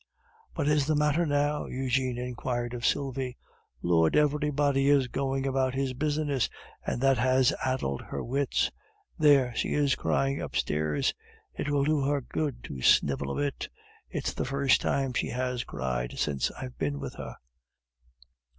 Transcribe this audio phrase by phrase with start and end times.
[0.55, 3.37] "What is the matter now?" Eugene inquired of Sylvie.
[3.83, 4.15] "Lord!
[4.15, 6.49] everybody is going about his business,
[6.83, 8.71] and that has addled her wits.
[9.19, 9.53] There!
[9.53, 11.13] she is crying upstairs.
[11.53, 13.69] It will do her good to snivel a bit.
[14.09, 17.35] It's the first time she has cried since I've been with her."